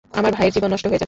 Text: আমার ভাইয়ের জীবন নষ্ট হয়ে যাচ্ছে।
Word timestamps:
আমার 0.19 0.31
ভাইয়ের 0.37 0.53
জীবন 0.55 0.69
নষ্ট 0.73 0.83
হয়ে 0.85 0.91
যাচ্ছে। 0.93 0.99